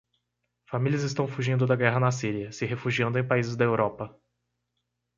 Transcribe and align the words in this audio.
Famílias 0.65 1.03
estão 1.03 1.27
fugindo 1.27 1.67
da 1.67 1.75
guerra 1.75 1.99
na 1.99 2.11
Síria, 2.11 2.51
se 2.51 2.65
refugiando 2.65 3.19
em 3.19 3.27
países 3.27 3.55
da 3.55 3.65
Europa 3.65 4.19